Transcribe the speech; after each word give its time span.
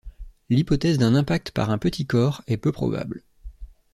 L'hypothèse 0.49 0.97
d'un 0.97 1.13
impact 1.13 1.51
par 1.51 1.69
un 1.69 1.77
petit 1.77 2.07
corps 2.07 2.41
est 2.47 2.57
peu 2.57 2.71
probable. 2.71 3.21